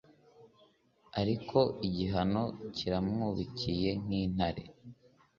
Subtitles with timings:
[1.21, 1.57] ariko
[1.87, 2.43] igihano
[2.75, 4.63] kiramwubikiye nk'intare